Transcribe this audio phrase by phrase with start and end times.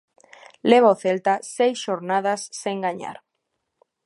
[0.69, 3.17] Leva o Celta seis xornadas sen gañar.